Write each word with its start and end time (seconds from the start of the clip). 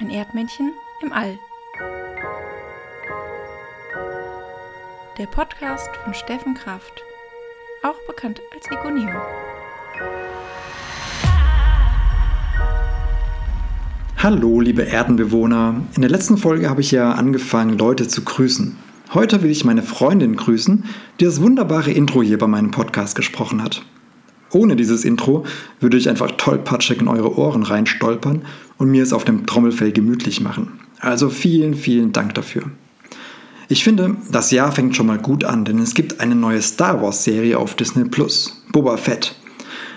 Ein 0.00 0.10
Erdmännchen 0.10 0.74
im 1.02 1.12
All. 1.12 1.40
Der 5.18 5.26
Podcast 5.26 5.88
von 6.04 6.14
Steffen 6.14 6.54
Kraft, 6.54 7.02
auch 7.82 7.96
bekannt 8.06 8.40
als 8.54 8.70
Egoneo. 8.70 9.20
Hallo, 14.18 14.60
liebe 14.60 14.82
Erdenbewohner. 14.82 15.82
In 15.96 16.02
der 16.02 16.10
letzten 16.12 16.38
Folge 16.38 16.70
habe 16.70 16.80
ich 16.80 16.92
ja 16.92 17.10
angefangen, 17.10 17.76
Leute 17.76 18.06
zu 18.06 18.22
grüßen. 18.22 18.76
Heute 19.14 19.42
will 19.42 19.50
ich 19.50 19.64
meine 19.64 19.82
Freundin 19.82 20.36
grüßen, 20.36 20.84
die 21.18 21.24
das 21.24 21.42
wunderbare 21.42 21.90
Intro 21.90 22.22
hier 22.22 22.38
bei 22.38 22.46
meinem 22.46 22.70
Podcast 22.70 23.16
gesprochen 23.16 23.64
hat. 23.64 23.84
Ohne 24.52 24.76
dieses 24.76 25.04
Intro 25.04 25.44
würde 25.80 25.96
ich 25.96 26.08
einfach 26.08 26.30
tollpatschig 26.36 27.00
in 27.00 27.08
eure 27.08 27.36
Ohren 27.36 27.64
reinstolpern 27.64 28.42
und 28.78 28.90
mir 28.90 29.02
es 29.02 29.12
auf 29.12 29.24
dem 29.24 29.46
Trommelfell 29.46 29.92
gemütlich 29.92 30.40
machen. 30.40 30.80
Also 31.00 31.28
vielen, 31.28 31.74
vielen 31.74 32.12
Dank 32.12 32.34
dafür. 32.34 32.62
Ich 33.68 33.84
finde, 33.84 34.16
das 34.32 34.50
Jahr 34.50 34.72
fängt 34.72 34.96
schon 34.96 35.06
mal 35.06 35.18
gut 35.18 35.44
an, 35.44 35.64
denn 35.66 35.78
es 35.78 35.94
gibt 35.94 36.20
eine 36.20 36.34
neue 36.34 36.62
Star 36.62 37.02
Wars-Serie 37.02 37.58
auf 37.58 37.74
Disney 37.74 38.04
Plus, 38.04 38.62
Boba 38.72 38.96
Fett. 38.96 39.34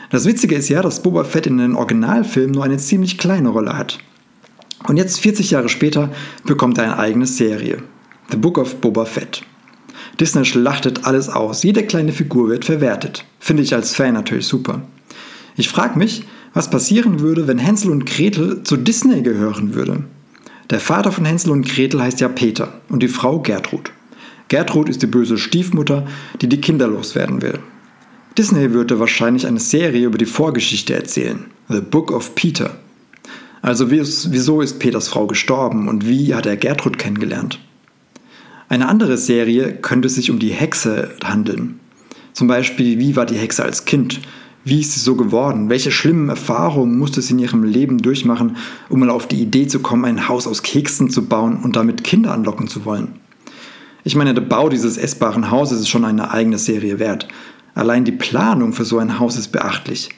Das 0.09 0.25
Witzige 0.25 0.55
ist 0.55 0.67
ja, 0.67 0.81
dass 0.81 1.01
Boba 1.01 1.23
Fett 1.23 1.47
in 1.47 1.57
den 1.57 1.75
Originalfilmen 1.75 2.51
nur 2.53 2.65
eine 2.65 2.77
ziemlich 2.77 3.17
kleine 3.17 3.47
Rolle 3.47 3.77
hat. 3.77 3.99
Und 4.87 4.97
jetzt, 4.97 5.21
40 5.21 5.51
Jahre 5.51 5.69
später, 5.69 6.09
bekommt 6.43 6.77
er 6.77 6.83
eine 6.85 6.99
eigene 6.99 7.25
Serie, 7.25 7.77
The 8.29 8.37
Book 8.37 8.57
of 8.57 8.81
Boba 8.81 9.05
Fett. 9.05 9.43
Disney 10.19 10.43
schlachtet 10.43 11.05
alles 11.05 11.29
aus, 11.29 11.63
jede 11.63 11.83
kleine 11.85 12.11
Figur 12.11 12.49
wird 12.49 12.65
verwertet. 12.65 13.23
Finde 13.39 13.63
ich 13.63 13.73
als 13.73 13.95
Fan 13.95 14.13
natürlich 14.13 14.47
super. 14.47 14.81
Ich 15.55 15.69
frage 15.69 15.97
mich, 15.97 16.25
was 16.53 16.69
passieren 16.69 17.19
würde, 17.19 17.47
wenn 17.47 17.57
Hänsel 17.57 17.91
und 17.91 18.05
Gretel 18.05 18.63
zu 18.63 18.77
Disney 18.77 19.21
gehören 19.21 19.73
würde. 19.73 20.03
Der 20.69 20.79
Vater 20.79 21.11
von 21.11 21.25
Hänsel 21.25 21.51
und 21.51 21.67
Gretel 21.67 22.01
heißt 22.01 22.21
ja 22.21 22.29
Peter 22.29 22.81
und 22.89 23.03
die 23.03 23.07
Frau 23.07 23.39
Gertrud. 23.39 23.91
Gertrud 24.47 24.89
ist 24.89 25.01
die 25.01 25.07
böse 25.07 25.37
Stiefmutter, 25.37 26.07
die 26.41 26.47
die 26.47 26.61
Kinder 26.61 26.87
loswerden 26.87 27.41
will. 27.41 27.59
Disney 28.37 28.71
würde 28.71 28.99
wahrscheinlich 28.99 29.47
eine 29.47 29.59
Serie 29.59 30.05
über 30.05 30.17
die 30.17 30.25
Vorgeschichte 30.25 30.93
erzählen, 30.93 31.45
The 31.69 31.81
Book 31.81 32.11
of 32.11 32.35
Peter. 32.35 32.77
Also 33.61 33.91
wieso 33.91 34.61
ist 34.61 34.79
Peters 34.79 35.07
Frau 35.07 35.27
gestorben 35.27 35.87
und 35.87 36.07
wie 36.07 36.33
hat 36.33 36.45
er 36.45 36.57
Gertrud 36.57 36.97
kennengelernt? 36.97 37.59
Eine 38.69 38.87
andere 38.87 39.17
Serie 39.17 39.73
könnte 39.73 40.09
sich 40.09 40.31
um 40.31 40.39
die 40.39 40.51
Hexe 40.51 41.11
handeln. 41.23 41.79
Zum 42.33 42.47
Beispiel, 42.47 42.97
wie 42.99 43.15
war 43.17 43.25
die 43.25 43.35
Hexe 43.35 43.63
als 43.63 43.83
Kind? 43.83 44.21
Wie 44.63 44.81
ist 44.81 44.93
sie 44.93 44.99
so 44.99 45.15
geworden? 45.15 45.69
Welche 45.69 45.89
schlimmen 45.89 46.29
Erfahrungen 46.29 46.99
musste 46.99 47.21
sie 47.21 47.33
in 47.33 47.39
ihrem 47.39 47.63
Leben 47.63 47.97
durchmachen, 47.97 48.57
um 48.89 48.99
mal 48.99 49.09
auf 49.09 49.27
die 49.27 49.41
Idee 49.41 49.65
zu 49.65 49.79
kommen, 49.79 50.05
ein 50.05 50.27
Haus 50.27 50.45
aus 50.45 50.61
Keksen 50.61 51.09
zu 51.09 51.25
bauen 51.25 51.57
und 51.63 51.75
damit 51.75 52.03
Kinder 52.03 52.31
anlocken 52.31 52.67
zu 52.67 52.85
wollen? 52.85 53.13
Ich 54.03 54.15
meine, 54.15 54.35
der 54.35 54.41
Bau 54.41 54.69
dieses 54.69 54.97
essbaren 54.97 55.49
Hauses 55.49 55.79
ist 55.79 55.89
schon 55.89 56.05
eine 56.05 56.31
eigene 56.31 56.59
Serie 56.59 56.99
wert. 56.99 57.27
Allein 57.73 58.05
die 58.05 58.11
Planung 58.11 58.73
für 58.73 58.85
so 58.85 58.99
ein 58.99 59.19
Haus 59.19 59.37
ist 59.37 59.51
beachtlich. 59.51 60.09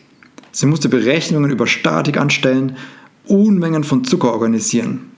Sie 0.51 0.65
musste 0.65 0.89
Berechnungen 0.89 1.51
über 1.51 1.65
Statik 1.65 2.17
anstellen, 2.17 2.75
Unmengen 3.25 3.85
von 3.85 4.03
Zucker 4.03 4.33
organisieren. 4.33 5.11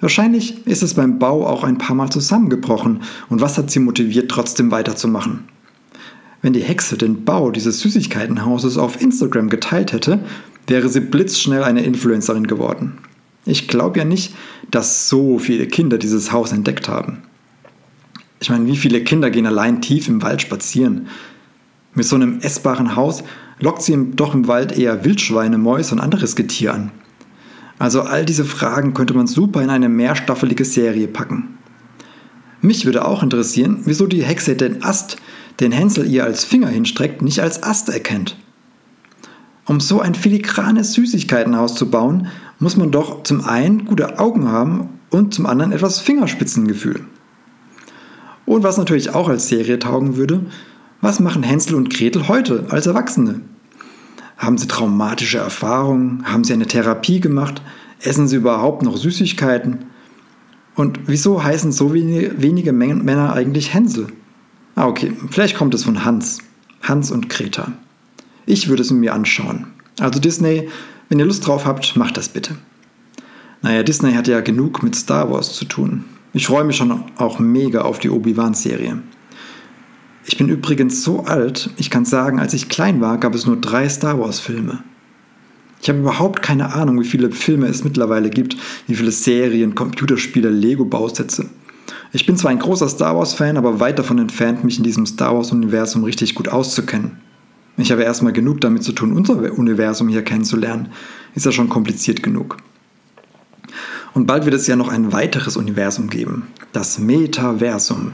Wahrscheinlich 0.00 0.66
ist 0.66 0.82
es 0.82 0.94
beim 0.94 1.18
Bau 1.18 1.46
auch 1.46 1.64
ein 1.64 1.76
paar 1.76 1.96
Mal 1.96 2.08
zusammengebrochen 2.08 3.02
und 3.28 3.40
was 3.40 3.58
hat 3.58 3.70
sie 3.70 3.80
motiviert, 3.80 4.30
trotzdem 4.30 4.70
weiterzumachen? 4.70 5.44
Wenn 6.42 6.52
die 6.52 6.62
Hexe 6.62 6.96
den 6.96 7.24
Bau 7.24 7.50
dieses 7.50 7.80
Süßigkeitenhauses 7.80 8.78
auf 8.78 9.00
Instagram 9.00 9.48
geteilt 9.48 9.92
hätte, 9.92 10.20
wäre 10.66 10.88
sie 10.88 11.00
blitzschnell 11.00 11.64
eine 11.64 11.82
Influencerin 11.82 12.46
geworden. 12.46 12.98
Ich 13.44 13.66
glaube 13.66 13.98
ja 13.98 14.04
nicht, 14.04 14.34
dass 14.70 15.08
so 15.08 15.38
viele 15.38 15.66
Kinder 15.66 15.98
dieses 15.98 16.30
Haus 16.32 16.52
entdeckt 16.52 16.88
haben. 16.88 17.22
Ich 18.40 18.50
meine, 18.50 18.66
wie 18.66 18.76
viele 18.76 19.02
Kinder 19.02 19.30
gehen 19.30 19.46
allein 19.46 19.80
tief 19.80 20.08
im 20.08 20.22
Wald 20.22 20.42
spazieren? 20.42 21.08
Mit 21.94 22.06
so 22.06 22.14
einem 22.14 22.38
essbaren 22.40 22.94
Haus 22.94 23.24
lockt 23.58 23.82
sie 23.82 23.96
doch 24.14 24.34
im 24.34 24.46
Wald 24.46 24.78
eher 24.78 25.04
Wildschweine, 25.04 25.58
Mäuse 25.58 25.94
und 25.94 26.00
anderes 26.00 26.36
Getier 26.36 26.74
an. 26.74 26.92
Also 27.78 28.02
all 28.02 28.24
diese 28.24 28.44
Fragen 28.44 28.94
könnte 28.94 29.14
man 29.14 29.26
super 29.26 29.62
in 29.62 29.70
eine 29.70 29.88
mehrstaffelige 29.88 30.64
Serie 30.64 31.08
packen. 31.08 31.58
Mich 32.60 32.84
würde 32.84 33.04
auch 33.04 33.22
interessieren, 33.22 33.82
wieso 33.84 34.06
die 34.06 34.24
Hexe 34.24 34.56
den 34.56 34.82
Ast, 34.82 35.16
den 35.60 35.72
Hänsel 35.72 36.06
ihr 36.06 36.24
als 36.24 36.44
Finger 36.44 36.68
hinstreckt, 36.68 37.22
nicht 37.22 37.40
als 37.40 37.62
Ast 37.62 37.88
erkennt. 37.88 38.36
Um 39.66 39.80
so 39.80 40.00
ein 40.00 40.14
filigranes 40.14 40.94
Süßigkeitenhaus 40.94 41.74
zu 41.74 41.90
bauen, 41.90 42.28
muss 42.58 42.76
man 42.76 42.90
doch 42.90 43.22
zum 43.24 43.44
einen 43.44 43.84
gute 43.84 44.18
Augen 44.18 44.48
haben 44.48 44.88
und 45.10 45.34
zum 45.34 45.46
anderen 45.46 45.72
etwas 45.72 46.00
Fingerspitzengefühl. 46.00 47.04
Und 48.46 48.62
was 48.62 48.78
natürlich 48.78 49.14
auch 49.14 49.28
als 49.28 49.48
Serie 49.48 49.78
taugen 49.78 50.16
würde, 50.16 50.46
was 51.00 51.20
machen 51.20 51.42
Hänsel 51.42 51.74
und 51.74 51.90
Gretel 51.90 52.28
heute 52.28 52.66
als 52.70 52.86
Erwachsene? 52.86 53.42
Haben 54.38 54.56
Sie 54.56 54.68
traumatische 54.68 55.38
Erfahrungen? 55.38 56.24
Haben 56.24 56.44
Sie 56.44 56.52
eine 56.52 56.66
Therapie 56.66 57.20
gemacht? 57.20 57.60
Essen 58.00 58.26
Sie 58.26 58.36
überhaupt 58.36 58.82
noch 58.82 58.96
Süßigkeiten? 58.96 59.84
Und 60.74 61.00
wieso 61.06 61.42
heißen 61.42 61.72
so 61.72 61.92
wenige, 61.92 62.40
wenige 62.40 62.72
Männer 62.72 63.34
eigentlich 63.34 63.74
Hänsel? 63.74 64.06
Ah, 64.78 64.86
okay, 64.86 65.12
vielleicht 65.28 65.56
kommt 65.56 65.74
es 65.74 65.82
von 65.82 66.04
Hans. 66.04 66.38
Hans 66.82 67.10
und 67.10 67.28
Greta. 67.28 67.72
Ich 68.46 68.68
würde 68.68 68.82
es 68.82 68.92
mir 68.92 69.12
anschauen. 69.12 69.66
Also 69.98 70.20
Disney, 70.20 70.68
wenn 71.08 71.18
ihr 71.18 71.24
Lust 71.24 71.44
drauf 71.44 71.66
habt, 71.66 71.96
macht 71.96 72.16
das 72.16 72.28
bitte. 72.28 72.54
Naja, 73.60 73.82
Disney 73.82 74.12
hat 74.12 74.28
ja 74.28 74.40
genug 74.40 74.84
mit 74.84 74.94
Star 74.94 75.32
Wars 75.32 75.54
zu 75.54 75.64
tun. 75.64 76.04
Ich 76.32 76.46
freue 76.46 76.62
mich 76.62 76.76
schon 76.76 77.02
auch 77.16 77.40
mega 77.40 77.80
auf 77.80 77.98
die 77.98 78.08
Obi-Wan-Serie. 78.08 79.02
Ich 80.24 80.38
bin 80.38 80.48
übrigens 80.48 81.02
so 81.02 81.24
alt, 81.24 81.70
ich 81.76 81.90
kann 81.90 82.04
sagen, 82.04 82.38
als 82.38 82.54
ich 82.54 82.68
klein 82.68 83.00
war, 83.00 83.18
gab 83.18 83.34
es 83.34 83.46
nur 83.46 83.56
drei 83.56 83.88
Star 83.88 84.20
Wars-Filme. 84.20 84.84
Ich 85.82 85.88
habe 85.88 85.98
überhaupt 85.98 86.40
keine 86.40 86.72
Ahnung, 86.72 87.00
wie 87.00 87.04
viele 87.04 87.32
Filme 87.32 87.66
es 87.66 87.82
mittlerweile 87.82 88.30
gibt, 88.30 88.56
wie 88.86 88.94
viele 88.94 89.10
Serien, 89.10 89.74
Computerspiele, 89.74 90.50
Lego-Bausätze. 90.50 91.50
Ich 92.10 92.24
bin 92.24 92.36
zwar 92.36 92.50
ein 92.50 92.58
großer 92.58 92.88
Star 92.88 93.16
Wars-Fan, 93.16 93.58
aber 93.58 93.80
weit 93.80 93.98
davon 93.98 94.18
entfernt, 94.18 94.64
mich 94.64 94.78
in 94.78 94.84
diesem 94.84 95.04
Star 95.04 95.36
Wars-Universum 95.36 96.04
richtig 96.04 96.34
gut 96.34 96.48
auszukennen. 96.48 97.18
Ich 97.76 97.92
habe 97.92 98.02
erstmal 98.02 98.32
genug 98.32 98.60
damit 98.60 98.82
zu 98.82 98.92
tun, 98.92 99.12
unser 99.12 99.36
Universum 99.52 100.08
hier 100.08 100.22
kennenzulernen. 100.22 100.88
Ist 101.34 101.46
ja 101.46 101.52
schon 101.52 101.68
kompliziert 101.68 102.22
genug. 102.22 102.56
Und 104.14 104.26
bald 104.26 104.46
wird 104.46 104.54
es 104.54 104.66
ja 104.66 104.74
noch 104.74 104.88
ein 104.88 105.12
weiteres 105.12 105.56
Universum 105.56 106.08
geben, 106.08 106.48
das 106.72 106.98
Metaversum. 106.98 108.12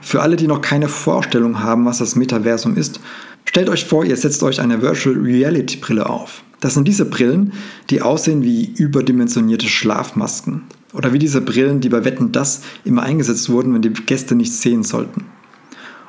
Für 0.00 0.22
alle, 0.22 0.36
die 0.36 0.48
noch 0.48 0.60
keine 0.60 0.88
Vorstellung 0.88 1.62
haben, 1.62 1.84
was 1.84 1.98
das 1.98 2.16
Metaversum 2.16 2.76
ist, 2.76 3.00
stellt 3.44 3.68
euch 3.68 3.84
vor, 3.84 4.04
ihr 4.04 4.16
setzt 4.16 4.42
euch 4.42 4.60
eine 4.60 4.82
Virtual 4.82 5.16
Reality 5.16 5.76
Brille 5.76 6.08
auf. 6.10 6.42
Das 6.60 6.74
sind 6.74 6.86
diese 6.88 7.04
Brillen, 7.04 7.52
die 7.88 8.02
aussehen 8.02 8.42
wie 8.42 8.74
überdimensionierte 8.76 9.66
Schlafmasken. 9.66 10.64
Oder 10.92 11.12
wie 11.12 11.18
diese 11.18 11.40
Brillen, 11.40 11.80
die 11.80 11.88
bei 11.88 12.04
Wetten 12.04 12.32
das 12.32 12.62
immer 12.84 13.02
eingesetzt 13.02 13.48
wurden, 13.48 13.74
wenn 13.74 13.82
die 13.82 13.92
Gäste 13.92 14.34
nichts 14.34 14.60
sehen 14.60 14.82
sollten. 14.82 15.26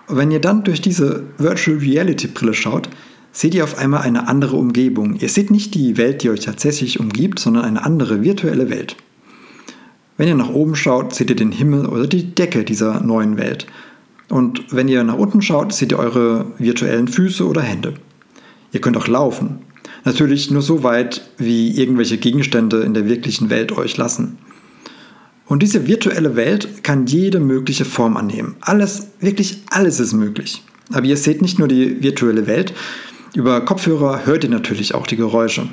Und 0.07 0.17
wenn 0.17 0.31
ihr 0.31 0.41
dann 0.41 0.63
durch 0.63 0.81
diese 0.81 1.23
Virtual 1.37 1.77
Reality 1.77 2.27
Brille 2.27 2.53
schaut, 2.53 2.89
seht 3.31 3.53
ihr 3.53 3.63
auf 3.63 3.77
einmal 3.77 4.01
eine 4.01 4.27
andere 4.27 4.57
Umgebung. 4.57 5.15
Ihr 5.15 5.29
seht 5.29 5.51
nicht 5.51 5.75
die 5.75 5.97
Welt, 5.97 6.23
die 6.23 6.29
euch 6.29 6.41
tatsächlich 6.41 6.99
umgibt, 6.99 7.39
sondern 7.39 7.63
eine 7.63 7.85
andere 7.85 8.23
virtuelle 8.23 8.69
Welt. 8.69 8.97
Wenn 10.17 10.27
ihr 10.27 10.35
nach 10.35 10.49
oben 10.49 10.75
schaut, 10.75 11.15
seht 11.15 11.29
ihr 11.29 11.35
den 11.35 11.51
Himmel 11.51 11.85
oder 11.85 12.07
die 12.07 12.35
Decke 12.35 12.63
dieser 12.63 12.99
neuen 13.01 13.37
Welt. 13.37 13.67
Und 14.29 14.65
wenn 14.71 14.87
ihr 14.87 15.03
nach 15.03 15.17
unten 15.17 15.41
schaut, 15.41 15.73
seht 15.73 15.91
ihr 15.91 15.99
eure 15.99 16.45
virtuellen 16.57 17.07
Füße 17.07 17.47
oder 17.47 17.61
Hände. 17.61 17.93
Ihr 18.71 18.81
könnt 18.81 18.97
auch 18.97 19.07
laufen. 19.07 19.59
Natürlich 20.03 20.51
nur 20.51 20.61
so 20.61 20.83
weit, 20.83 21.21
wie 21.37 21.71
irgendwelche 21.71 22.17
Gegenstände 22.17 22.81
in 22.81 22.93
der 22.93 23.07
wirklichen 23.07 23.49
Welt 23.49 23.71
euch 23.71 23.97
lassen. 23.97 24.37
Und 25.51 25.61
diese 25.61 25.85
virtuelle 25.85 26.37
Welt 26.37 26.81
kann 26.81 27.07
jede 27.07 27.41
mögliche 27.41 27.83
Form 27.83 28.15
annehmen. 28.15 28.55
Alles, 28.61 29.07
wirklich 29.19 29.63
alles 29.69 29.99
ist 29.99 30.13
möglich. 30.13 30.63
Aber 30.93 31.05
ihr 31.05 31.17
seht 31.17 31.41
nicht 31.41 31.59
nur 31.59 31.67
die 31.67 32.01
virtuelle 32.01 32.47
Welt, 32.47 32.73
über 33.33 33.59
Kopfhörer 33.59 34.25
hört 34.25 34.45
ihr 34.45 34.49
natürlich 34.49 34.95
auch 34.95 35.05
die 35.05 35.17
Geräusche. 35.17 35.67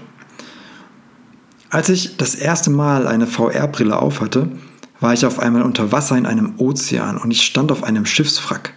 Als 1.70 1.90
ich 1.90 2.16
das 2.16 2.34
erste 2.34 2.70
Mal 2.70 3.06
eine 3.06 3.28
VR-Brille 3.28 3.96
aufhatte, 3.96 4.50
war 4.98 5.14
ich 5.14 5.25
auf 5.25 5.38
einmal 5.38 5.62
unter 5.62 5.92
Wasser 5.92 6.19
in 6.19 6.26
einem 6.26 6.54
Ozean 6.56 7.16
und 7.16 7.30
ich 7.30 7.42
stand 7.42 7.70
auf 7.70 7.84
einem 7.84 8.04
Schiffswrack. 8.04 8.75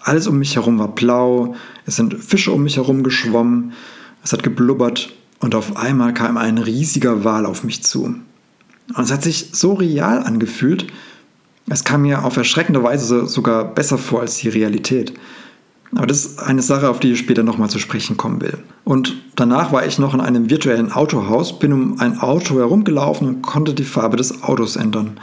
Alles 0.00 0.26
um 0.26 0.38
mich 0.38 0.56
herum 0.56 0.78
war 0.78 0.94
blau, 0.94 1.56
es 1.84 1.96
sind 1.96 2.14
Fische 2.14 2.52
um 2.52 2.62
mich 2.62 2.78
herum 2.78 3.02
geschwommen, 3.02 3.74
es 4.24 4.32
hat 4.32 4.42
geblubbert 4.42 5.12
und 5.40 5.54
auf 5.54 5.76
einmal 5.76 6.14
kam 6.14 6.38
ein 6.38 6.56
riesiger 6.56 7.22
Wal 7.22 7.44
auf 7.44 7.64
mich 7.64 7.82
zu. 7.82 8.14
Und 8.94 9.04
es 9.04 9.12
hat 9.12 9.22
sich 9.22 9.50
so 9.52 9.74
real 9.74 10.22
angefühlt, 10.22 10.86
es 11.68 11.82
kam 11.82 12.02
mir 12.02 12.24
auf 12.24 12.36
erschreckende 12.36 12.82
Weise 12.82 13.26
sogar 13.26 13.64
besser 13.64 13.98
vor 13.98 14.20
als 14.20 14.36
die 14.36 14.48
Realität. 14.48 15.12
Aber 15.94 16.06
das 16.06 16.24
ist 16.24 16.38
eine 16.38 16.62
Sache, 16.62 16.88
auf 16.88 17.00
die 17.00 17.12
ich 17.12 17.18
später 17.18 17.42
nochmal 17.42 17.70
zu 17.70 17.78
sprechen 17.78 18.16
kommen 18.16 18.40
will. 18.40 18.58
Und 18.84 19.16
danach 19.34 19.72
war 19.72 19.86
ich 19.86 19.98
noch 19.98 20.14
in 20.14 20.20
einem 20.20 20.50
virtuellen 20.50 20.92
Autohaus, 20.92 21.58
bin 21.58 21.72
um 21.72 22.00
ein 22.00 22.18
Auto 22.20 22.58
herumgelaufen 22.58 23.26
und 23.26 23.42
konnte 23.42 23.74
die 23.74 23.84
Farbe 23.84 24.16
des 24.16 24.42
Autos 24.42 24.76
ändern. 24.76 25.18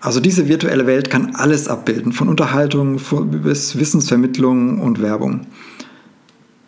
Also 0.00 0.20
diese 0.20 0.48
virtuelle 0.48 0.86
Welt 0.86 1.10
kann 1.10 1.34
alles 1.34 1.68
abbilden, 1.68 2.12
von 2.12 2.28
Unterhaltung 2.28 3.00
bis 3.42 3.78
Wissensvermittlung 3.78 4.80
und 4.80 5.02
Werbung. 5.02 5.46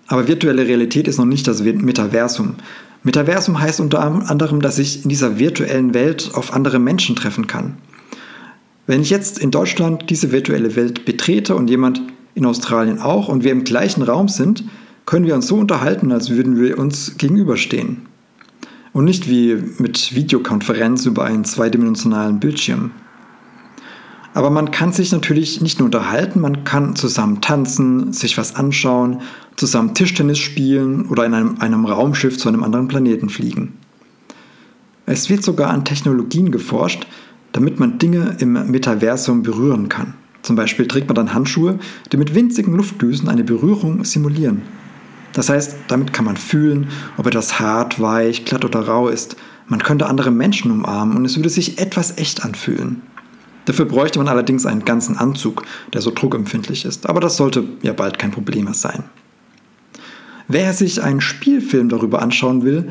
Aber 0.08 0.28
virtuelle 0.28 0.66
Realität 0.66 1.08
ist 1.08 1.18
noch 1.18 1.24
nicht 1.24 1.48
das 1.48 1.62
Metaversum. 1.62 2.56
Metaversum 3.04 3.60
heißt 3.60 3.80
unter 3.80 4.00
anderem, 4.00 4.60
dass 4.60 4.78
ich 4.78 5.02
in 5.02 5.08
dieser 5.08 5.38
virtuellen 5.38 5.92
Welt 5.92 6.30
auf 6.34 6.52
andere 6.52 6.78
Menschen 6.78 7.16
treffen 7.16 7.46
kann. 7.46 7.76
Wenn 8.86 9.02
ich 9.02 9.10
jetzt 9.10 9.38
in 9.38 9.50
Deutschland 9.50 10.10
diese 10.10 10.32
virtuelle 10.32 10.76
Welt 10.76 11.04
betrete 11.04 11.54
und 11.54 11.68
jemand 11.68 12.02
in 12.34 12.46
Australien 12.46 13.00
auch 13.00 13.28
und 13.28 13.44
wir 13.44 13.52
im 13.52 13.64
gleichen 13.64 14.02
Raum 14.02 14.28
sind, 14.28 14.64
können 15.06 15.26
wir 15.26 15.34
uns 15.34 15.48
so 15.48 15.56
unterhalten, 15.56 16.12
als 16.12 16.30
würden 16.30 16.60
wir 16.60 16.78
uns 16.78 17.16
gegenüberstehen. 17.18 18.02
Und 18.92 19.04
nicht 19.04 19.28
wie 19.28 19.56
mit 19.78 20.14
Videokonferenz 20.14 21.06
über 21.06 21.24
einen 21.24 21.44
zweidimensionalen 21.44 22.40
Bildschirm. 22.40 22.92
Aber 24.34 24.50
man 24.50 24.70
kann 24.70 24.92
sich 24.92 25.12
natürlich 25.12 25.60
nicht 25.60 25.78
nur 25.78 25.86
unterhalten, 25.86 26.40
man 26.40 26.64
kann 26.64 26.96
zusammen 26.96 27.40
tanzen, 27.40 28.12
sich 28.12 28.38
was 28.38 28.54
anschauen, 28.54 29.20
zusammen 29.56 29.94
Tischtennis 29.94 30.38
spielen 30.38 31.06
oder 31.06 31.24
in 31.24 31.34
einem, 31.34 31.56
einem 31.60 31.84
Raumschiff 31.84 32.38
zu 32.38 32.48
einem 32.48 32.64
anderen 32.64 32.88
Planeten 32.88 33.28
fliegen. 33.28 33.74
Es 35.06 35.28
wird 35.28 35.42
sogar 35.42 35.70
an 35.70 35.84
Technologien 35.84 36.50
geforscht, 36.50 37.06
damit 37.52 37.78
man 37.78 37.98
Dinge 37.98 38.36
im 38.40 38.52
Metaversum 38.70 39.42
berühren 39.42 39.88
kann. 39.88 40.14
Zum 40.42 40.56
Beispiel 40.56 40.86
trägt 40.86 41.08
man 41.08 41.14
dann 41.14 41.34
Handschuhe, 41.34 41.78
die 42.10 42.16
mit 42.16 42.34
winzigen 42.34 42.74
Luftdüsen 42.74 43.28
eine 43.28 43.44
Berührung 43.44 44.04
simulieren. 44.04 44.62
Das 45.32 45.48
heißt, 45.48 45.76
damit 45.88 46.12
kann 46.12 46.24
man 46.24 46.36
fühlen, 46.36 46.88
ob 47.16 47.26
etwas 47.26 47.58
hart, 47.58 48.00
weich, 48.00 48.44
glatt 48.44 48.64
oder 48.64 48.80
rau 48.80 49.08
ist. 49.08 49.36
Man 49.66 49.82
könnte 49.82 50.06
andere 50.06 50.30
Menschen 50.30 50.70
umarmen 50.70 51.16
und 51.16 51.24
es 51.24 51.36
würde 51.36 51.48
sich 51.48 51.78
etwas 51.78 52.18
echt 52.18 52.44
anfühlen. 52.44 53.02
Dafür 53.64 53.84
bräuchte 53.84 54.18
man 54.18 54.28
allerdings 54.28 54.66
einen 54.66 54.84
ganzen 54.84 55.16
Anzug, 55.16 55.62
der 55.92 56.00
so 56.00 56.10
druckempfindlich 56.10 56.84
ist, 56.84 57.08
aber 57.08 57.20
das 57.20 57.36
sollte 57.36 57.64
ja 57.82 57.92
bald 57.92 58.18
kein 58.18 58.32
Problem 58.32 58.64
mehr 58.64 58.74
sein. 58.74 59.04
Wer 60.52 60.74
sich 60.74 61.02
einen 61.02 61.22
Spielfilm 61.22 61.88
darüber 61.88 62.20
anschauen 62.20 62.62
will, 62.62 62.88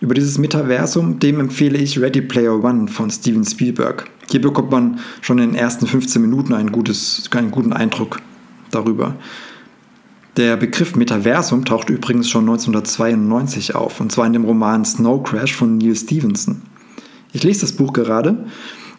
über 0.00 0.14
dieses 0.14 0.38
Metaversum, 0.38 1.18
dem 1.18 1.40
empfehle 1.40 1.76
ich 1.76 2.00
Ready 2.00 2.22
Player 2.22 2.62
One 2.62 2.86
von 2.86 3.10
Steven 3.10 3.44
Spielberg. 3.44 4.08
Hier 4.30 4.40
bekommt 4.40 4.70
man 4.70 5.00
schon 5.20 5.38
in 5.38 5.50
den 5.50 5.58
ersten 5.58 5.88
15 5.88 6.22
Minuten 6.22 6.54
ein 6.54 6.70
gutes, 6.70 7.28
einen 7.32 7.50
guten 7.50 7.72
Eindruck 7.72 8.20
darüber. 8.70 9.16
Der 10.36 10.56
Begriff 10.56 10.94
Metaversum 10.94 11.64
taucht 11.64 11.90
übrigens 11.90 12.30
schon 12.30 12.42
1992 12.42 13.74
auf, 13.74 14.00
und 14.00 14.12
zwar 14.12 14.26
in 14.26 14.32
dem 14.32 14.44
Roman 14.44 14.84
Snow 14.84 15.22
Crash 15.24 15.54
von 15.54 15.78
Neil 15.78 15.96
Stevenson. 15.96 16.62
Ich 17.32 17.42
lese 17.42 17.62
das 17.62 17.72
Buch 17.72 17.92
gerade 17.92 18.46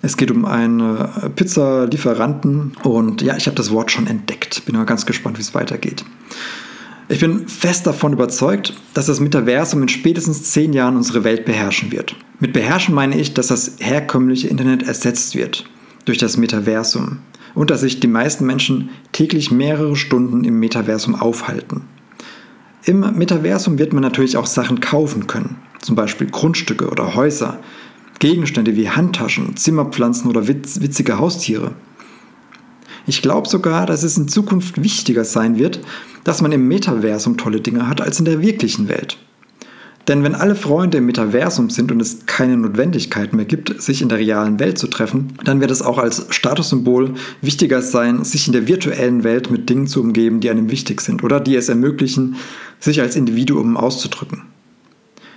es 0.05 0.17
geht 0.17 0.31
um 0.31 0.43
einen 0.43 1.07
Pizzalieferanten 1.33 2.73
und 2.83 3.21
ja, 3.21 3.37
ich 3.37 3.45
habe 3.45 3.55
das 3.55 3.71
Wort 3.71 3.89
schon 3.89 4.05
entdeckt. 4.05 4.65
Bin 4.65 4.75
aber 4.75 4.85
ganz 4.85 5.05
gespannt, 5.05 5.37
wie 5.37 5.41
es 5.41 5.55
weitergeht. 5.55 6.03
Ich 7.09 7.19
bin 7.19 7.47
fest 7.47 7.85
davon 7.85 8.13
überzeugt, 8.13 8.73
dass 8.93 9.07
das 9.07 9.19
Metaversum 9.19 9.81
in 9.81 9.89
spätestens 9.89 10.51
zehn 10.51 10.73
Jahren 10.73 10.95
unsere 10.95 11.23
Welt 11.23 11.45
beherrschen 11.45 11.91
wird. 11.91 12.15
Mit 12.39 12.53
beherrschen 12.53 12.95
meine 12.95 13.19
ich, 13.19 13.33
dass 13.33 13.47
das 13.47 13.75
herkömmliche 13.79 14.47
Internet 14.47 14.83
ersetzt 14.83 15.35
wird 15.35 15.65
durch 16.05 16.17
das 16.17 16.37
Metaversum 16.37 17.19
und 17.55 17.69
dass 17.69 17.81
sich 17.81 17.99
die 17.99 18.07
meisten 18.07 18.45
Menschen 18.45 18.89
täglich 19.11 19.51
mehrere 19.51 19.95
Stunden 19.95 20.43
im 20.43 20.59
Metaversum 20.59 21.15
aufhalten. 21.15 21.81
Im 22.85 22.99
Metaversum 23.17 23.79
wird 23.79 23.93
man 23.93 24.01
natürlich 24.01 24.35
auch 24.37 24.45
Sachen 24.45 24.79
kaufen 24.79 25.27
können, 25.27 25.57
zum 25.81 25.95
Beispiel 25.95 26.27
Grundstücke 26.27 26.89
oder 26.89 27.15
Häuser, 27.15 27.59
Gegenstände 28.19 28.75
wie 28.75 28.89
Handtaschen, 28.89 29.55
Zimmerpflanzen 29.55 30.29
oder 30.29 30.47
witz 30.47 30.81
witzige 30.81 31.17
Haustiere. 31.17 31.71
Ich 33.05 33.21
glaube 33.21 33.49
sogar, 33.49 33.85
dass 33.85 34.03
es 34.03 34.17
in 34.17 34.27
Zukunft 34.27 34.81
wichtiger 34.81 35.25
sein 35.25 35.57
wird, 35.57 35.81
dass 36.23 36.41
man 36.41 36.51
im 36.51 36.67
Metaversum 36.67 37.37
tolle 37.37 37.59
Dinge 37.59 37.87
hat 37.87 38.01
als 38.01 38.19
in 38.19 38.25
der 38.25 38.41
wirklichen 38.41 38.87
Welt. 38.87 39.17
Denn 40.07 40.23
wenn 40.23 40.35
alle 40.35 40.55
Freunde 40.55 40.97
im 40.97 41.05
Metaversum 41.05 41.69
sind 41.69 41.91
und 41.91 42.01
es 42.01 42.25
keine 42.25 42.57
Notwendigkeit 42.57 43.31
mehr 43.33 43.45
gibt, 43.45 43.81
sich 43.81 44.01
in 44.01 44.09
der 44.09 44.17
realen 44.17 44.59
Welt 44.59 44.77
zu 44.77 44.87
treffen, 44.87 45.33
dann 45.45 45.61
wird 45.61 45.71
es 45.71 45.81
auch 45.81 45.97
als 45.97 46.25
Statussymbol 46.29 47.13
wichtiger 47.41 47.81
sein, 47.81 48.25
sich 48.25 48.47
in 48.47 48.53
der 48.53 48.67
virtuellen 48.67 49.23
Welt 49.23 49.49
mit 49.49 49.69
Dingen 49.69 49.87
zu 49.87 50.01
umgeben, 50.01 50.41
die 50.41 50.49
einem 50.49 50.69
wichtig 50.69 50.99
sind 50.99 51.23
oder 51.23 51.39
die 51.39 51.55
es 51.55 51.69
ermöglichen, 51.69 52.35
sich 52.81 52.99
als 52.99 53.15
Individuum 53.15 53.77
auszudrücken. 53.77 54.43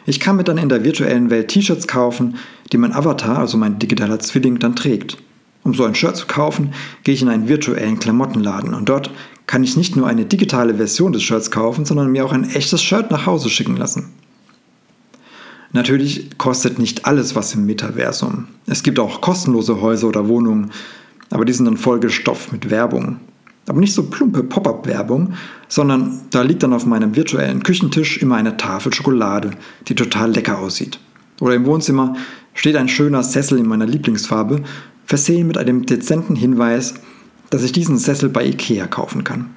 Ich 0.05 0.19
kann 0.19 0.37
mir 0.37 0.45
dann 0.45 0.59
in 0.59 0.69
der 0.69 0.85
virtuellen 0.85 1.31
Welt 1.31 1.49
T-Shirts 1.49 1.87
kaufen, 1.87 2.37
die 2.73 2.77
mein 2.77 2.93
Avatar, 2.93 3.39
also 3.39 3.57
mein 3.57 3.79
digitaler 3.79 4.19
Zwilling, 4.19 4.59
dann 4.59 4.75
trägt. 4.75 5.19
Um 5.67 5.75
so 5.75 5.83
ein 5.83 5.97
Shirt 5.97 6.17
zu 6.17 6.29
kaufen, 6.29 6.75
gehe 7.03 7.13
ich 7.13 7.23
in 7.23 7.29
einen 7.29 7.49
virtuellen 7.49 7.99
Klamottenladen 7.99 8.73
und 8.73 8.89
dort 8.89 9.11
kann 9.49 9.65
ich 9.65 9.77
nicht 9.77 9.97
nur 9.97 10.07
eine 10.07 10.25
digitale 10.25 10.77
Version 10.77 11.13
des 11.13 11.25
Shirts 11.25 11.51
kaufen, 11.51 11.85
sondern 11.85 12.13
mir 12.13 12.25
auch 12.25 12.31
ein 12.31 12.49
echtes 12.49 12.81
Shirt 12.85 13.11
nach 13.11 13.27
Hause 13.27 13.51
schicken 13.51 13.77
lassen. 13.77 14.13
Natürlich 15.73 16.39
kostet 16.39 16.79
nicht 16.79 17.05
alles 17.05 17.35
was 17.35 17.53
im 17.57 17.67
Metaversum. 17.67 18.47
Es 18.67 18.85
gibt 18.85 19.01
auch 19.01 19.21
kostenlose 19.21 19.81
Häuser 19.81 20.07
oder 20.07 20.29
Wohnungen, 20.29 20.71
aber 21.31 21.45
die 21.45 21.53
sind 21.53 21.65
dann 21.65 21.79
vollgestopft 21.79 22.53
mit 22.53 22.71
Werbung. 22.71 23.17
Aber 23.67 23.81
nicht 23.81 23.95
so 23.95 24.05
plumpe 24.05 24.45
Pop-up-Werbung, 24.45 25.33
sondern 25.67 26.21
da 26.31 26.43
liegt 26.43 26.63
dann 26.63 26.75
auf 26.75 26.87
meinem 26.87 27.17
virtuellen 27.17 27.65
Küchentisch 27.65 28.19
immer 28.19 28.37
eine 28.37 28.57
Tafel 28.57 28.95
Schokolade, 28.95 29.51
die 29.89 29.97
total 29.97 30.31
lecker 30.31 30.61
aussieht. 30.61 31.01
Oder 31.41 31.57
im 31.57 31.67
Wohnzimmer 31.67 32.15
steht 32.55 32.77
ein 32.77 32.89
schöner 32.89 33.25
Sessel 33.25 33.59
in 33.59 33.67
meiner 33.67 33.87
Lieblingsfarbe, 33.87 34.63
versehen 35.07 35.47
mit 35.47 35.57
einem 35.57 35.87
dezenten 35.87 36.37
Hinweis, 36.37 36.95
dass 37.51 37.63
ich 37.63 37.73
diesen 37.73 37.97
Sessel 37.97 38.29
bei 38.29 38.45
Ikea 38.45 38.87
kaufen 38.87 39.25
kann. 39.25 39.51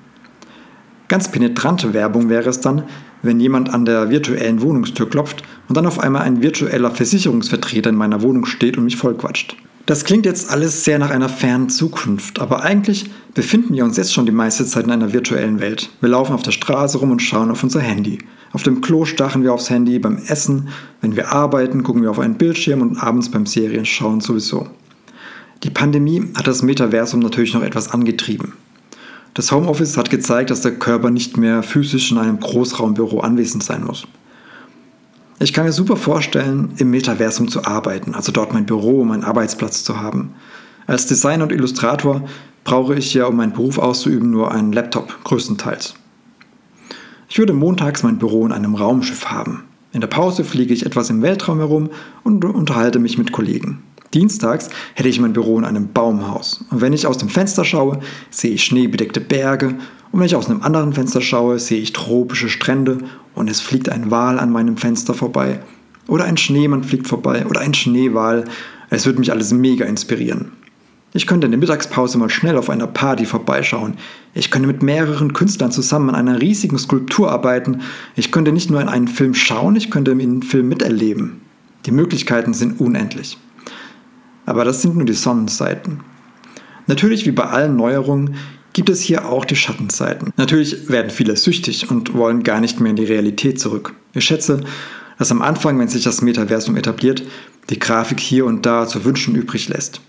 Ganz 1.08 1.32
penetrante 1.32 1.94
Werbung 1.94 2.30
wäre 2.30 2.50
es 2.50 2.62
dann, 2.62 2.84
wenn 3.24 3.40
jemand 3.40 3.74
an 3.74 3.84
der 3.84 4.10
virtuellen 4.10 4.62
Wohnungstür 4.62 5.10
klopft 5.10 5.44
und 5.68 5.76
dann 5.76 5.88
auf 5.88 6.00
einmal 6.00 6.22
ein 6.22 6.42
virtueller 6.42 6.92
Versicherungsvertreter 6.92 7.90
in 7.90 7.96
meiner 7.96 8.22
Wohnung 8.22 8.46
steht 8.46 8.78
und 8.78 8.86
mich 8.86 8.96
vollquatscht. 8.96 9.58
Das 9.88 10.04
klingt 10.06 10.28
jetzt 10.28 10.52
alles 10.52 10.86
sehr 10.86 11.00
nach 11.00 11.10
einer 11.10 11.30
fernen 11.30 11.70
Zukunft, 11.70 12.40
aber 12.40 12.62
eigentlich 12.62 13.10
befinden 13.34 13.74
wir 13.74 13.84
uns 13.84 13.98
jetzt 13.98 14.14
schon 14.14 14.28
die 14.28 14.32
meiste 14.32 14.68
Zeit 14.68 14.86
in 14.86 14.92
einer 14.92 15.14
virtuellen 15.14 15.60
Welt. 15.60 15.90
Wir 16.00 16.10
laufen 16.10 16.34
auf 16.34 16.44
der 16.44 16.52
Straße 16.52 17.00
rum 17.00 17.10
und 17.10 17.24
schauen 17.24 17.50
auf 17.50 17.64
unser 17.64 17.80
Handy. 17.80 18.20
Auf 18.52 18.62
dem 18.62 18.82
Klo 18.82 19.06
starren 19.06 19.42
wir 19.42 19.52
aufs 19.52 19.72
Handy, 19.72 19.98
beim 19.98 20.18
Essen, 20.28 20.70
wenn 21.02 21.16
wir 21.16 21.32
arbeiten, 21.32 21.82
gucken 21.82 22.04
wir 22.04 22.12
auf 22.12 22.20
einen 22.20 22.36
Bildschirm 22.36 22.82
und 22.84 23.02
abends 23.02 23.30
beim 23.30 23.48
Serienschauen 23.48 24.22
sowieso. 24.22 24.68
Die 25.64 25.70
Pandemie 25.70 26.24
hat 26.36 26.48
das 26.48 26.62
Metaversum 26.62 27.20
natürlich 27.20 27.54
noch 27.54 27.64
etwas 27.64 27.92
angetrieben. 27.92 28.54
Das 29.34 29.52
Homeoffice 29.52 29.98
hat 29.98 30.10
gezeigt, 30.10 30.50
dass 30.50 30.62
der 30.62 30.76
Körper 30.76 31.12
nicht 31.12 31.38
mehr 31.38 31.64
physisch 31.64 32.12
in 32.12 32.18
einem 32.18 32.40
Großraumbüro 32.40 33.20
anwesend 33.20 33.64
sein 33.64 33.84
muss. 33.84 34.08
Ich 35.40 35.54
kann 35.54 35.66
mir 35.66 35.72
super 35.72 35.96
vorstellen, 35.96 36.74
im 36.78 36.92
Metaversum 36.92 37.48
zu 37.48 37.64
arbeiten, 37.66 38.14
also 38.14 38.32
dort 38.32 38.54
mein 38.54 38.66
Büro, 38.66 39.04
meinen 39.06 39.24
Arbeitsplatz 39.24 39.84
zu 39.84 40.00
haben. 40.02 40.34
Als 40.88 41.08
Designer 41.08 41.44
und 41.44 41.52
Illustrator 41.52 42.28
brauche 42.64 42.96
ich 42.96 43.14
ja, 43.14 43.26
um 43.26 43.36
meinen 43.36 43.54
Beruf 43.54 43.78
auszuüben, 43.78 44.32
nur 44.32 44.52
einen 44.52 44.74
Laptop, 44.74 45.24
größtenteils. 45.24 45.94
Ich 47.30 47.38
würde 47.38 47.54
montags 47.54 48.04
mein 48.04 48.18
Büro 48.18 48.46
in 48.46 48.52
einem 48.52 48.76
Raumschiff 48.76 49.28
haben. 49.28 49.64
In 49.92 50.02
der 50.02 50.08
Pause 50.08 50.44
fliege 50.44 50.74
ich 50.74 50.86
etwas 50.86 51.10
im 51.10 51.22
Weltraum 51.22 51.60
herum 51.60 51.90
und 52.24 52.44
unterhalte 52.44 53.00
mich 53.00 53.18
mit 53.18 53.32
Kollegen. 53.32 53.82
Dienstags 54.14 54.70
hätte 54.96 55.10
ich 55.10 55.20
mein 55.20 55.34
Büro 55.34 55.58
in 55.60 55.66
einem 55.66 55.90
Baumhaus. 55.90 56.66
Und 56.72 56.82
wenn 56.82 56.94
ich 56.94 57.06
aus 57.06 57.20
dem 57.20 57.30
Fenster 57.30 57.64
schaue, 57.64 58.00
sehe 58.32 58.52
ich 58.52 58.64
schneebedeckte 58.64 59.22
Berge. 59.22 59.76
Und 60.12 60.20
wenn 60.20 60.26
ich 60.26 60.36
aus 60.36 60.50
einem 60.50 60.64
anderen 60.64 60.94
Fenster 60.94 61.22
schaue, 61.22 61.60
sehe 61.60 61.80
ich 61.80 61.94
tropische 61.94 62.50
Strände 62.50 62.98
und 63.36 63.50
es 63.50 63.62
fliegt 63.62 63.90
ein 63.90 64.10
Wal 64.10 64.40
an 64.40 64.52
meinem 64.52 64.78
Fenster 64.78 65.14
vorbei. 65.14 65.60
Oder 66.08 66.26
ein 66.26 66.38
Schneemann 66.38 66.84
fliegt 66.84 67.08
vorbei 67.08 67.46
oder 67.46 67.62
ein 67.62 67.76
Schneewal. 67.76 68.46
Es 68.90 69.06
würde 69.06 69.20
mich 69.20 69.32
alles 69.32 69.54
mega 69.54 69.86
inspirieren. 69.86 70.54
Ich 71.14 71.28
könnte 71.28 71.46
in 71.46 71.52
der 71.52 71.60
Mittagspause 71.60 72.18
mal 72.18 72.30
schnell 72.30 72.58
auf 72.58 72.70
einer 72.70 72.88
Party 72.88 73.26
vorbeischauen. 73.26 73.96
Ich 74.34 74.52
könnte 74.52 74.68
mit 74.68 74.84
mehreren 74.84 75.34
Künstlern 75.34 75.72
zusammen 75.72 76.10
an 76.10 76.28
einer 76.28 76.42
riesigen 76.42 76.78
Skulptur 76.78 77.32
arbeiten. 77.32 77.82
Ich 78.16 78.32
könnte 78.32 78.52
nicht 78.52 78.70
nur 78.70 78.82
in 78.82 78.90
einen 78.90 79.08
Film 79.08 79.34
schauen, 79.34 79.76
ich 79.76 79.90
könnte 79.90 80.12
in 80.12 80.22
einen 80.22 80.44
Film 80.44 80.68
miterleben. 80.68 81.42
Die 81.86 81.92
Möglichkeiten 81.92 82.54
sind 82.54 82.80
unendlich. 82.80 83.38
Aber 84.50 84.66
das 84.66 84.82
sind 84.82 84.96
nur 84.96 85.06
die 85.06 85.14
Sonnenseiten. 85.14 86.00
Natürlich, 86.88 87.28
wie 87.28 87.32
bei 87.32 87.44
allen 87.44 87.76
Neuerungen, 87.76 88.34
gibt 88.74 88.90
es 88.90 89.00
hier 89.00 89.30
auch 89.30 89.46
die 89.46 89.56
Schattenseiten. 89.56 90.34
Natürlich 90.38 90.90
werden 90.90 91.12
viele 91.12 91.36
süchtig 91.36 91.92
und 91.92 92.16
wollen 92.16 92.42
gar 92.42 92.60
nicht 92.60 92.80
mehr 92.80 92.90
in 92.90 92.96
die 92.96 93.06
Realität 93.06 93.60
zurück. 93.60 93.94
Ich 94.14 94.26
schätze, 94.26 94.62
dass 95.20 95.32
am 95.32 95.44
Anfang, 95.44 95.78
wenn 95.78 95.88
sich 95.88 96.04
das 96.04 96.24
Metaversum 96.24 96.78
etabliert, 96.78 97.22
die 97.70 97.78
Grafik 97.78 98.20
hier 98.20 98.48
und 98.48 98.66
da 98.66 98.88
zu 98.88 99.06
wünschen 99.06 99.36
übrig 99.36 99.70
lässt. 99.70 100.02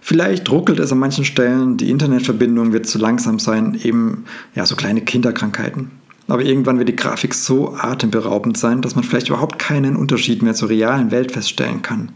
Vielleicht 0.00 0.48
ruckelt 0.52 0.78
es 0.78 0.92
an 0.92 0.98
manchen 0.98 1.24
Stellen, 1.24 1.76
die 1.76 1.90
Internetverbindung 1.90 2.72
wird 2.72 2.86
zu 2.86 2.98
langsam 2.98 3.40
sein, 3.40 3.76
eben 3.82 4.24
ja 4.54 4.66
so 4.66 4.76
kleine 4.76 5.00
Kinderkrankheiten. 5.00 5.90
Aber 6.28 6.44
irgendwann 6.44 6.78
wird 6.78 6.90
die 6.90 6.96
Grafik 6.96 7.34
so 7.34 7.74
atemberaubend 7.74 8.56
sein, 8.56 8.82
dass 8.82 8.94
man 8.94 9.02
vielleicht 9.02 9.30
überhaupt 9.30 9.58
keinen 9.58 9.96
Unterschied 9.96 10.42
mehr 10.42 10.54
zur 10.54 10.68
realen 10.68 11.10
Welt 11.10 11.32
feststellen 11.32 11.82
kann. 11.82 12.12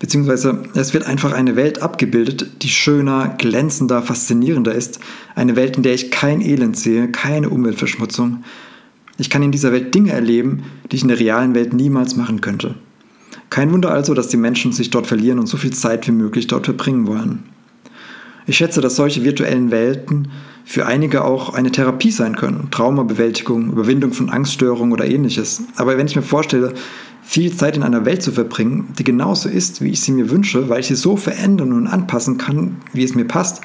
Beziehungsweise 0.00 0.62
es 0.74 0.94
wird 0.94 1.06
einfach 1.06 1.32
eine 1.32 1.56
Welt 1.56 1.82
abgebildet, 1.82 2.62
die 2.62 2.70
schöner, 2.70 3.34
glänzender, 3.36 4.02
faszinierender 4.02 4.74
ist. 4.74 4.98
Eine 5.34 5.56
Welt, 5.56 5.76
in 5.76 5.82
der 5.82 5.94
ich 5.94 6.10
kein 6.10 6.40
Elend 6.40 6.76
sehe, 6.76 7.08
keine 7.08 7.50
Umweltverschmutzung. 7.50 8.42
Ich 9.18 9.28
kann 9.28 9.42
in 9.42 9.52
dieser 9.52 9.72
Welt 9.72 9.94
Dinge 9.94 10.12
erleben, 10.12 10.62
die 10.90 10.96
ich 10.96 11.02
in 11.02 11.08
der 11.08 11.20
realen 11.20 11.54
Welt 11.54 11.74
niemals 11.74 12.16
machen 12.16 12.40
könnte. 12.40 12.76
Kein 13.50 13.72
Wunder 13.72 13.90
also, 13.90 14.14
dass 14.14 14.28
die 14.28 14.38
Menschen 14.38 14.72
sich 14.72 14.88
dort 14.88 15.06
verlieren 15.06 15.38
und 15.38 15.46
so 15.46 15.58
viel 15.58 15.72
Zeit 15.72 16.06
wie 16.08 16.12
möglich 16.12 16.46
dort 16.46 16.64
verbringen 16.64 17.06
wollen. 17.06 17.42
Ich 18.46 18.56
schätze, 18.56 18.80
dass 18.80 18.96
solche 18.96 19.22
virtuellen 19.22 19.70
Welten 19.70 20.28
für 20.64 20.86
einige 20.86 21.24
auch 21.24 21.52
eine 21.52 21.72
Therapie 21.72 22.10
sein 22.10 22.36
können. 22.36 22.68
Traumabewältigung, 22.70 23.70
Überwindung 23.72 24.12
von 24.12 24.30
Angststörungen 24.30 24.92
oder 24.92 25.04
ähnliches. 25.04 25.62
Aber 25.76 25.98
wenn 25.98 26.06
ich 26.06 26.16
mir 26.16 26.22
vorstelle, 26.22 26.72
viel 27.30 27.56
Zeit 27.56 27.76
in 27.76 27.84
einer 27.84 28.04
Welt 28.04 28.24
zu 28.24 28.32
verbringen, 28.32 28.88
die 28.98 29.04
genauso 29.04 29.48
ist, 29.48 29.80
wie 29.80 29.90
ich 29.90 30.00
sie 30.00 30.10
mir 30.10 30.30
wünsche, 30.30 30.68
weil 30.68 30.80
ich 30.80 30.88
sie 30.88 30.96
so 30.96 31.16
verändern 31.16 31.72
und 31.72 31.86
anpassen 31.86 32.38
kann, 32.38 32.78
wie 32.92 33.04
es 33.04 33.14
mir 33.14 33.24
passt, 33.24 33.60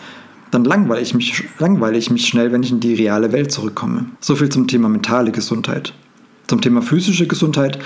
dann 0.52 0.64
langweile 0.64 1.02
ich 1.02 1.16
mich, 1.16 1.44
langweile 1.58 1.98
ich 1.98 2.12
mich 2.12 2.28
schnell, 2.28 2.52
wenn 2.52 2.62
ich 2.62 2.70
in 2.72 2.80
die 2.80 2.94
reale 2.94 3.32
Welt 3.32 3.52
zurückkomme. 3.52 4.06
So 4.20 4.36
viel 4.36 4.50
zum 4.50 4.68
Thema 4.68 4.88
mentale 4.88 5.32
Gesundheit. 5.32 5.96
Zum 6.46 6.62
Thema 6.62 6.84
physische 6.84 7.26
Gesundheit. 7.26 7.80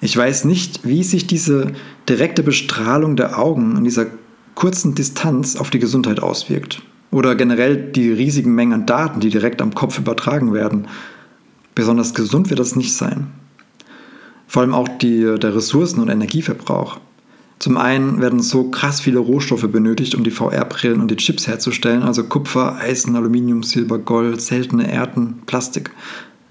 Ich 0.00 0.16
weiß 0.16 0.46
nicht, 0.46 0.88
wie 0.88 1.04
sich 1.04 1.26
diese 1.26 1.72
direkte 2.08 2.42
Bestrahlung 2.42 3.14
der 3.16 3.38
Augen 3.38 3.76
in 3.76 3.84
dieser 3.84 4.06
kurzen 4.54 4.94
Distanz 4.94 5.56
auf 5.56 5.68
die 5.68 5.80
Gesundheit 5.80 6.20
auswirkt. 6.20 6.80
Oder 7.10 7.34
generell 7.34 7.76
die 7.76 8.10
riesigen 8.10 8.54
Mengen 8.54 8.72
an 8.72 8.86
Daten, 8.86 9.20
die 9.20 9.28
direkt 9.28 9.60
am 9.60 9.74
Kopf 9.74 9.98
übertragen 9.98 10.54
werden. 10.54 10.88
Besonders 11.74 12.14
gesund 12.14 12.48
wird 12.48 12.58
das 12.58 12.74
nicht 12.74 12.94
sein. 12.94 13.26
Vor 14.46 14.62
allem 14.62 14.74
auch 14.74 14.88
die, 14.88 15.38
der 15.38 15.54
Ressourcen- 15.54 16.00
und 16.00 16.08
Energieverbrauch. 16.08 16.98
Zum 17.58 17.78
einen 17.78 18.20
werden 18.20 18.40
so 18.40 18.70
krass 18.70 19.00
viele 19.00 19.18
Rohstoffe 19.18 19.66
benötigt, 19.68 20.14
um 20.14 20.24
die 20.24 20.30
VR-Brillen 20.30 21.00
und 21.00 21.10
die 21.10 21.16
Chips 21.16 21.46
herzustellen, 21.46 22.02
also 22.02 22.24
Kupfer, 22.24 22.76
Eisen, 22.76 23.16
Aluminium, 23.16 23.62
Silber, 23.62 23.98
Gold, 23.98 24.42
seltene 24.42 24.92
Erden, 24.92 25.42
Plastik. 25.46 25.90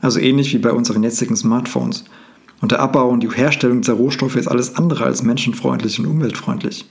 Also 0.02 0.20
ähnlich 0.20 0.54
wie 0.54 0.58
bei 0.58 0.72
unseren 0.72 1.04
jetzigen 1.04 1.36
Smartphones. 1.36 2.06
Und 2.62 2.72
der 2.72 2.80
Abbau 2.80 3.10
und 3.10 3.22
die 3.22 3.30
Herstellung 3.30 3.82
dieser 3.82 3.94
Rohstoffe 3.94 4.36
ist 4.36 4.48
alles 4.48 4.76
andere 4.76 5.04
als 5.04 5.22
menschenfreundlich 5.22 6.00
und 6.00 6.08
umweltfreundlich. 6.08 6.86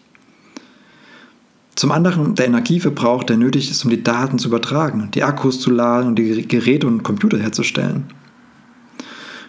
Zum 1.74 1.90
anderen 1.90 2.36
der 2.36 2.46
Energieverbrauch, 2.46 3.24
der 3.24 3.36
nötig 3.36 3.70
ist, 3.70 3.84
um 3.84 3.90
die 3.90 4.02
Daten 4.02 4.38
zu 4.38 4.48
übertragen, 4.48 5.10
die 5.12 5.24
Akkus 5.24 5.60
zu 5.60 5.70
laden 5.70 6.08
und 6.08 6.16
die 6.16 6.46
Geräte 6.46 6.86
und 6.86 7.02
Computer 7.02 7.38
herzustellen. 7.38 8.04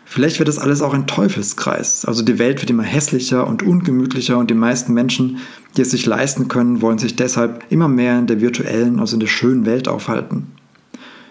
Vielleicht 0.07 0.37
wird 0.37 0.47
das 0.47 0.59
alles 0.59 0.81
auch 0.81 0.93
ein 0.93 1.07
Teufelskreis. 1.07 2.05
Also 2.05 2.23
die 2.23 2.37
Welt 2.37 2.61
wird 2.61 2.69
immer 2.69 2.83
hässlicher 2.83 3.47
und 3.47 3.63
ungemütlicher 3.63 4.37
und 4.37 4.51
die 4.51 4.55
meisten 4.55 4.93
Menschen, 4.93 5.39
die 5.75 5.81
es 5.81 5.91
sich 5.91 6.05
leisten 6.05 6.47
können, 6.47 6.81
wollen 6.81 6.99
sich 6.99 7.15
deshalb 7.15 7.63
immer 7.69 7.87
mehr 7.87 8.19
in 8.19 8.27
der 8.27 8.39
virtuellen, 8.39 8.99
also 8.99 9.15
in 9.15 9.19
der 9.19 9.27
schönen 9.27 9.65
Welt 9.65 9.87
aufhalten. 9.87 10.47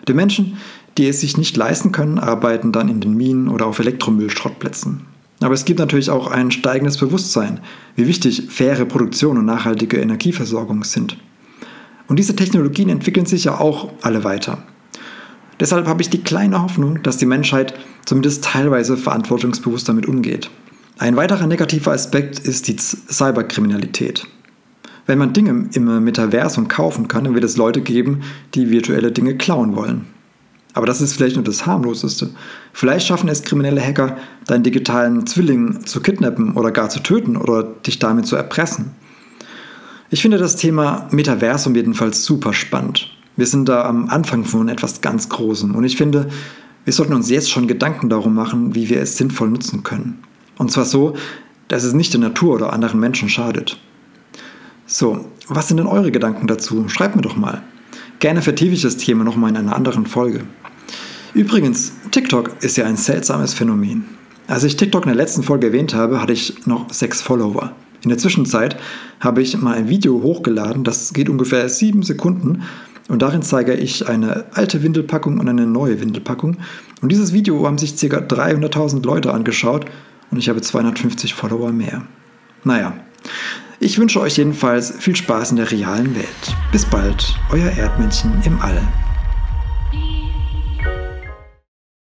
Die 0.09 0.13
Menschen, 0.13 0.59
die 0.99 1.09
es 1.09 1.21
sich 1.21 1.39
nicht 1.39 1.57
leisten 1.57 1.93
können, 1.93 2.19
arbeiten 2.19 2.73
dann 2.73 2.89
in 2.89 3.01
den 3.01 3.17
Minen 3.17 3.49
oder 3.49 3.67
auf 3.67 3.79
Elektromüllschrottplätzen. 3.79 5.03
Aber 5.41 5.55
es 5.55 5.65
gibt 5.65 5.79
natürlich 5.79 6.11
auch 6.11 6.27
ein 6.27 6.51
steigendes 6.51 6.99
Bewusstsein, 6.99 7.61
wie 7.97 8.07
wichtig 8.07 8.49
faire 8.51 8.87
Produktion 8.87 9.39
und 9.39 9.45
nachhaltige 9.45 9.99
Energieversorgung 9.99 10.85
sind. 10.85 11.17
Und 12.07 12.19
diese 12.19 12.37
Technologien 12.37 12.89
entwickeln 12.89 13.27
sich 13.27 13.45
ja 13.45 13.59
auch 13.59 13.91
alle 14.03 14.25
weiter. 14.25 14.59
Deshalb 15.61 15.87
habe 15.87 16.03
ich 16.03 16.11
die 16.11 16.23
kleine 16.23 16.63
Hoffnung, 16.63 17.03
dass 17.03 17.17
die 17.17 17.27
Menschheit 17.27 17.75
zumindest 18.05 18.45
teilweise 18.45 18.97
verantwortungsbewusst 18.97 19.89
damit 19.89 20.07
umgeht. 20.07 20.51
Ein 20.99 21.17
weiterer 21.17 21.47
negativer 21.47 21.93
Aspekt 21.93 22.39
ist 22.39 22.69
die 22.69 22.77
Cyberkriminalität. 22.77 24.27
Wenn 25.07 25.19
man 25.19 25.33
Dinge 25.33 25.69
im 25.73 26.05
Metaversum 26.05 26.69
kaufen 26.69 27.09
kann, 27.09 27.25
dann 27.25 27.35
wird 27.35 27.45
es 27.45 27.57
Leute 27.57 27.83
geben, 27.83 28.23
die 28.55 28.71
virtuelle 28.71 29.13
Dinge 29.13 29.37
klauen 29.37 29.77
wollen. 29.77 30.07
Aber 30.73 30.87
das 30.87 31.01
ist 31.01 31.13
vielleicht 31.13 31.37
nur 31.37 31.45
das 31.45 31.67
harmloseste. 31.67 32.31
Vielleicht 32.73 33.07
schaffen 33.07 33.29
es 33.29 33.43
kriminelle 33.43 33.81
Hacker, 33.81 34.17
deinen 34.47 34.65
digitalen 34.65 35.27
Zwilling 35.27 35.87
zu 35.87 36.01
kidnappen 36.01 36.55
oder 36.55 36.73
gar 36.73 36.89
zu 36.89 37.01
töten 37.01 37.37
oder 37.37 37.63
dich 37.63 38.01
damit 38.01 38.27
zu 38.27 38.35
erpressen. 38.35 38.93
Ich 40.11 40.23
finde 40.23 40.39
das 40.39 40.57
Thema 40.57 41.09
Metaversum 41.11 41.75
jedenfalls 41.75 42.25
super 42.25 42.53
spannend. 42.53 43.14
Wir 43.37 43.47
sind 43.47 43.69
da 43.69 43.85
am 43.85 44.09
Anfang 44.09 44.45
von 44.45 44.69
etwas 44.69 45.01
ganz 45.01 45.29
Großem 45.29 45.75
und 45.75 45.85
ich 45.85 45.97
finde, 45.97 46.29
wir 46.85 46.93
sollten 46.93 47.15
uns 47.15 47.31
jetzt 47.31 47.51
schon 47.51 47.67
Gedanken 47.67 48.09
darum 48.09 48.35
machen, 48.35 48.75
wie 48.75 48.89
wir 48.89 49.01
es 49.01 49.17
sinnvoll 49.17 49.51
nutzen 49.51 49.83
können. 49.83 50.19
Und 50.57 50.71
zwar 50.71 50.85
so, 50.85 51.15
dass 51.69 51.83
es 51.83 51.95
nicht 51.95 52.13
der 52.13 52.21
Natur 52.21 52.55
oder 52.55 52.73
anderen 52.73 53.01
Menschen 53.01 53.29
schadet. 53.29 53.79
So, 54.87 55.25
was 55.49 55.69
sind 55.69 55.79
denn 55.79 55.87
eure 55.87 56.13
Gedanken 56.13 56.47
dazu? 56.47 56.89
Schreibt 56.89 57.17
mir 57.17 57.23
doch 57.23 57.37
mal. 57.37 57.63
Gerne 58.21 58.43
vertiefe 58.43 58.75
ich 58.75 58.83
das 58.83 58.99
Thema 58.99 59.25
nochmal 59.25 59.51
in 59.51 59.57
einer 59.57 59.75
anderen 59.75 60.07
Folge. 60.07 60.45
Übrigens, 61.33 61.93
TikTok 62.11 62.63
ist 62.63 62.77
ja 62.77 62.85
ein 62.85 62.97
seltsames 62.97 63.55
Phänomen. 63.55 64.05
Als 64.47 64.63
ich 64.63 64.77
TikTok 64.77 65.05
in 65.05 65.09
der 65.09 65.17
letzten 65.17 65.43
Folge 65.43 65.69
erwähnt 65.69 65.95
habe, 65.95 66.21
hatte 66.21 66.35
ich 66.35 66.67
noch 66.67 66.93
sechs 66.93 67.23
Follower. 67.23 67.73
In 68.03 68.11
der 68.11 68.19
Zwischenzeit 68.19 68.77
habe 69.19 69.41
ich 69.41 69.59
mal 69.59 69.75
ein 69.75 69.89
Video 69.89 70.23
hochgeladen, 70.23 70.85
das 70.85 71.15
geht 71.15 71.31
ungefähr 71.31 71.69
sieben 71.71 72.03
Sekunden 72.03 72.63
und 73.09 73.21
darin 73.21 73.43
zeige 73.43 73.75
ich 73.75 74.09
eine 74.09 74.45
alte 74.53 74.83
Windelpackung 74.83 75.39
und 75.39 75.49
eine 75.49 75.67
neue 75.67 76.01
Windelpackung. 76.01 76.57
Und 77.03 77.13
dieses 77.13 77.33
Video 77.33 77.67
haben 77.67 77.79
sich 77.79 77.97
ca. 77.97 78.19
300.000 78.19 79.05
Leute 79.05 79.33
angeschaut 79.33 79.85
und 80.31 80.39
ich 80.39 80.49
habe 80.49 80.63
250 80.63 81.35
Follower 81.35 81.71
mehr. 81.71 82.03
Naja, 82.65 82.95
ich 83.79 83.99
wünsche 83.99 84.21
euch 84.21 84.39
jedenfalls 84.39 84.93
viel 84.99 85.17
Spaß 85.17 85.51
in 85.51 85.57
der 85.57 85.71
realen 85.71 86.15
Welt. 86.15 86.57
Bis 86.73 86.87
bald, 86.87 87.35
euer 87.51 87.71
Erdmännchen 87.71 88.33
im 88.45 88.61
All. 88.61 88.81